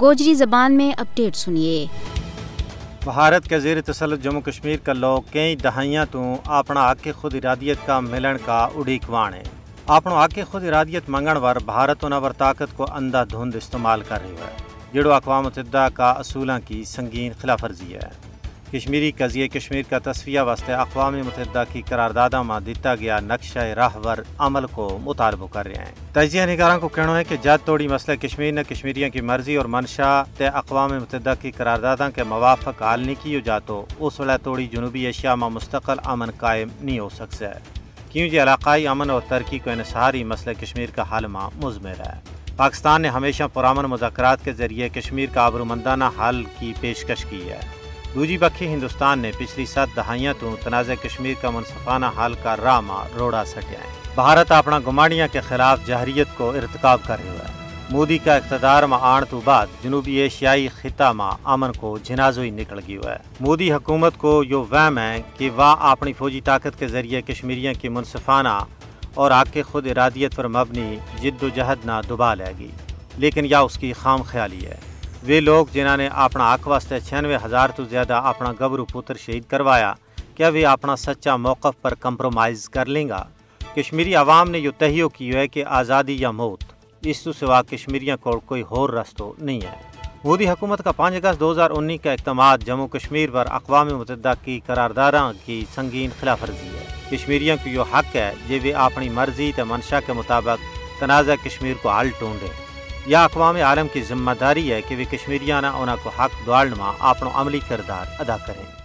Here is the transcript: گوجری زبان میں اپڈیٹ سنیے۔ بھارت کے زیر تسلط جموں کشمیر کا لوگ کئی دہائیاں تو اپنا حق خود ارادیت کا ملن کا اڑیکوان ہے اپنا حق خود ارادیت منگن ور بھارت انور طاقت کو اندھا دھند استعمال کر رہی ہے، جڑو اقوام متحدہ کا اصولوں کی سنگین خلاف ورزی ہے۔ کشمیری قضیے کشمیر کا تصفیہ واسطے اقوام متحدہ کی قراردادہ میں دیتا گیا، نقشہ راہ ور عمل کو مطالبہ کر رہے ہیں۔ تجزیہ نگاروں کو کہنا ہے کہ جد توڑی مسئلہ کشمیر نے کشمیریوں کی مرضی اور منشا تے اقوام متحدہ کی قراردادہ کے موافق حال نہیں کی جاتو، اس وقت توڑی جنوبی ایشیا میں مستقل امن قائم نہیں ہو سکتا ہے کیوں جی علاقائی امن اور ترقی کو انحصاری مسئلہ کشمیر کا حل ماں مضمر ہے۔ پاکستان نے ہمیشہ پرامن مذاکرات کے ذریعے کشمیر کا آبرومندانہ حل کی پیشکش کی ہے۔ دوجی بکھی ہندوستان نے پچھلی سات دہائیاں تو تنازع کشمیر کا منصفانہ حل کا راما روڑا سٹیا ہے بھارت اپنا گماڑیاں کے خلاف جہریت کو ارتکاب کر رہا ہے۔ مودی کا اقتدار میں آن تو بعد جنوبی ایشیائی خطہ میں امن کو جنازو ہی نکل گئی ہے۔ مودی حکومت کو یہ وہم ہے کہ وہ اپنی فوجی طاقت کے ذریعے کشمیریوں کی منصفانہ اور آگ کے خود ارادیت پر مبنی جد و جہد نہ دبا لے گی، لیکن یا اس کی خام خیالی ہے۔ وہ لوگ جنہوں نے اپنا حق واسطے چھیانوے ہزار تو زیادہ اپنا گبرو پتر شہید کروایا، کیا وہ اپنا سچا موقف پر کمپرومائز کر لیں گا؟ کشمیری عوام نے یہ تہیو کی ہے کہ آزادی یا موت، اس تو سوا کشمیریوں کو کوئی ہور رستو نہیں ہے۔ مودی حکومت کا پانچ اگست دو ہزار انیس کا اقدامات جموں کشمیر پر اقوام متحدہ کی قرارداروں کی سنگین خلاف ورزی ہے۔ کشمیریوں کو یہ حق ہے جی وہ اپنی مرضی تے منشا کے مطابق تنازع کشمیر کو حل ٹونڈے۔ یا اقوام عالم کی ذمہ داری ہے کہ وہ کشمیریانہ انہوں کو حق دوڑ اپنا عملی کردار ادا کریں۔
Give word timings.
گوجری 0.00 0.34
زبان 0.34 0.76
میں 0.76 0.92
اپڈیٹ 0.96 1.36
سنیے۔ 1.36 1.86
بھارت 3.04 3.48
کے 3.48 3.58
زیر 3.60 3.80
تسلط 3.80 4.22
جموں 4.22 4.40
کشمیر 4.40 4.76
کا 4.84 4.92
لوگ 4.92 5.22
کئی 5.32 5.56
دہائیاں 5.56 6.04
تو 6.10 6.22
اپنا 6.44 6.90
حق 6.90 7.08
خود 7.16 7.34
ارادیت 7.34 7.86
کا 7.86 8.00
ملن 8.00 8.36
کا 8.44 8.58
اڑیکوان 8.74 9.34
ہے 9.34 9.42
اپنا 9.86 10.24
حق 10.24 10.38
خود 10.50 10.64
ارادیت 10.64 11.08
منگن 11.08 11.36
ور 11.36 11.56
بھارت 11.64 12.04
انور 12.04 12.30
طاقت 12.30 12.76
کو 12.76 12.86
اندھا 12.92 13.24
دھند 13.24 13.54
استعمال 13.54 14.02
کر 14.08 14.18
رہی 14.22 14.36
ہے، 14.36 14.52
جڑو 14.92 15.12
اقوام 15.12 15.44
متحدہ 15.44 15.88
کا 15.94 16.10
اصولوں 16.10 16.58
کی 16.68 16.84
سنگین 16.84 17.32
خلاف 17.40 17.64
ورزی 17.64 17.94
ہے۔ 17.94 18.33
کشمیری 18.72 19.10
قضیے 19.10 19.48
کشمیر 19.48 19.82
کا 19.90 19.98
تصفیہ 20.04 20.40
واسطے 20.40 20.72
اقوام 20.72 21.14
متحدہ 21.14 21.64
کی 21.72 21.82
قراردادہ 21.88 22.42
میں 22.42 22.60
دیتا 22.66 22.94
گیا، 22.94 23.20
نقشہ 23.20 23.58
راہ 23.58 23.96
ور 24.04 24.18
عمل 24.38 24.66
کو 24.66 24.98
مطالبہ 25.02 25.46
کر 25.52 25.66
رہے 25.66 25.74
ہیں۔ 25.74 25.92
تجزیہ 26.12 26.42
نگاروں 26.42 26.80
کو 26.80 26.88
کہنا 26.88 27.18
ہے 27.18 27.24
کہ 27.24 27.36
جد 27.42 27.66
توڑی 27.66 27.88
مسئلہ 27.88 28.16
کشمیر 28.16 28.52
نے 28.52 28.62
کشمیریوں 28.68 29.10
کی 29.10 29.20
مرضی 29.20 29.56
اور 29.56 29.66
منشا 29.66 30.22
تے 30.36 30.46
اقوام 30.46 30.92
متحدہ 30.92 31.34
کی 31.42 31.50
قراردادہ 31.50 32.08
کے 32.14 32.24
موافق 32.24 32.82
حال 32.82 33.00
نہیں 33.00 33.22
کی 33.22 33.40
جاتو، 33.44 33.84
اس 33.98 34.20
وقت 34.20 34.44
توڑی 34.44 34.66
جنوبی 34.66 35.06
ایشیا 35.06 35.34
میں 35.34 35.48
مستقل 35.48 35.98
امن 36.04 36.30
قائم 36.30 36.68
نہیں 36.80 36.98
ہو 36.98 37.08
سکتا 37.08 37.54
ہے 37.54 37.58
کیوں 38.12 38.28
جی 38.28 38.42
علاقائی 38.42 38.86
امن 38.86 39.10
اور 39.10 39.20
ترقی 39.28 39.58
کو 39.58 39.70
انحصاری 39.70 40.24
مسئلہ 40.24 40.60
کشمیر 40.60 40.90
کا 40.94 41.04
حل 41.12 41.26
ماں 41.26 41.48
مضمر 41.62 42.00
ہے۔ 42.00 42.18
پاکستان 42.56 43.02
نے 43.02 43.08
ہمیشہ 43.08 43.44
پرامن 43.52 43.84
مذاکرات 43.84 44.44
کے 44.44 44.52
ذریعے 44.52 44.88
کشمیر 44.88 45.28
کا 45.32 45.42
آبرومندانہ 45.42 46.04
حل 46.18 46.42
کی 46.58 46.72
پیشکش 46.80 47.24
کی 47.24 47.48
ہے۔ 47.50 47.60
دوجی 48.14 48.36
بکھی 48.38 48.66
ہندوستان 48.66 49.18
نے 49.18 49.30
پچھلی 49.38 49.64
سات 49.66 49.88
دہائیاں 49.96 50.34
تو 50.40 50.54
تنازع 50.62 50.94
کشمیر 51.02 51.34
کا 51.40 51.50
منصفانہ 51.50 52.06
حل 52.18 52.34
کا 52.42 52.54
راما 52.56 53.02
روڑا 53.18 53.44
سٹیا 53.44 53.78
ہے 53.78 53.88
بھارت 54.14 54.52
اپنا 54.52 54.78
گماڑیاں 54.86 55.26
کے 55.32 55.40
خلاف 55.40 55.86
جہریت 55.86 56.36
کو 56.36 56.50
ارتکاب 56.50 56.98
کر 57.06 57.16
رہا 57.24 57.48
ہے۔ 57.48 57.52
مودی 57.90 58.18
کا 58.18 58.34
اقتدار 58.34 58.82
میں 58.82 58.98
آن 59.00 59.22
تو 59.30 59.40
بعد 59.44 59.66
جنوبی 59.82 60.14
ایشیائی 60.16 60.68
خطہ 60.68 61.12
میں 61.12 61.30
امن 61.44 61.72
کو 61.72 61.96
جنازو 62.02 62.40
ہی 62.40 62.50
نکل 62.50 62.78
گئی 62.88 62.96
ہے۔ 62.96 63.16
مودی 63.40 63.72
حکومت 63.72 64.18
کو 64.18 64.42
یہ 64.44 64.54
وہم 64.54 64.98
ہے 64.98 65.22
کہ 65.36 65.50
وہ 65.50 65.74
اپنی 65.80 66.12
فوجی 66.12 66.40
طاقت 66.40 66.78
کے 66.78 66.88
ذریعے 66.88 67.22
کشمیریوں 67.22 67.74
کی 67.80 67.88
منصفانہ 67.88 68.58
اور 69.14 69.30
آگ 69.30 69.44
کے 69.52 69.62
خود 69.62 69.86
ارادیت 69.86 70.36
پر 70.36 70.48
مبنی 70.48 70.96
جد 71.20 71.42
و 71.42 71.48
جہد 71.48 71.86
نہ 71.86 72.00
دبا 72.08 72.34
لے 72.34 72.52
گی، 72.58 72.70
لیکن 73.18 73.46
یا 73.46 73.60
اس 73.60 73.78
کی 73.78 73.92
خام 73.92 74.22
خیالی 74.22 74.66
ہے۔ 74.66 74.76
وہ 75.28 75.40
لوگ 75.40 75.66
جنہوں 75.72 75.96
نے 75.96 76.08
اپنا 76.12 76.54
حق 76.54 76.66
واسطے 76.68 77.00
چھیانوے 77.00 77.36
ہزار 77.44 77.68
تو 77.68 77.84
زیادہ 77.84 78.14
اپنا 78.24 78.52
گبرو 78.52 78.84
پتر 78.84 79.16
شہید 79.16 79.44
کروایا، 79.48 79.92
کیا 80.34 80.48
وہ 80.48 80.66
اپنا 80.66 80.96
سچا 80.96 81.36
موقف 81.36 81.82
پر 81.82 81.94
کمپرومائز 81.94 82.68
کر 82.68 82.86
لیں 82.86 83.08
گا؟ 83.08 83.24
کشمیری 83.76 84.14
عوام 84.14 84.50
نے 84.50 84.58
یہ 84.58 84.70
تہیو 84.78 85.08
کی 85.08 85.34
ہے 85.34 85.48
کہ 85.48 85.64
آزادی 85.64 86.16
یا 86.20 86.30
موت، 86.30 86.64
اس 87.02 87.22
تو 87.22 87.32
سوا 87.32 87.62
کشمیریوں 87.62 88.16
کو 88.16 88.40
کوئی 88.40 88.62
ہور 88.62 88.90
رستو 88.90 89.32
نہیں 89.38 89.60
ہے۔ 89.60 89.76
مودی 90.24 90.48
حکومت 90.48 90.84
کا 90.84 90.92
پانچ 90.92 91.14
اگست 91.14 91.40
دو 91.40 91.52
ہزار 91.52 91.70
انیس 91.70 92.00
کا 92.02 92.12
اقدامات 92.12 92.66
جموں 92.66 92.88
کشمیر 92.88 93.30
پر 93.30 93.46
اقوام 93.50 93.88
متحدہ 93.98 94.32
کی 94.44 94.60
قرارداروں 94.66 95.32
کی 95.44 95.64
سنگین 95.74 96.10
خلاف 96.20 96.42
ورزی 96.42 96.68
ہے۔ 96.68 96.84
کشمیریوں 97.10 97.56
کو 97.62 97.68
یہ 97.68 97.94
حق 97.94 98.16
ہے 98.16 98.32
جی 98.48 98.58
وہ 98.64 98.76
اپنی 98.76 99.08
مرضی 99.08 99.52
تے 99.56 99.64
منشا 99.64 100.00
کے 100.00 100.12
مطابق 100.12 100.58
تنازع 101.00 101.34
کشمیر 101.44 101.74
کو 101.82 101.90
حل 101.90 102.10
ٹونڈے۔ 102.18 102.63
یا 103.06 103.24
اقوام 103.24 103.56
عالم 103.56 103.88
کی 103.88 104.02
ذمہ 104.02 104.30
داری 104.40 104.72
ہے 104.72 104.82
کہ 104.82 104.96
وہ 104.96 105.12
کشمیریانہ 105.12 105.66
انہوں 105.66 105.96
کو 106.02 106.10
حق 106.10 106.46
دوڑ 106.46 106.68
اپنا 106.98 107.30
عملی 107.34 107.60
کردار 107.68 108.04
ادا 108.18 108.36
کریں۔ 108.36 108.83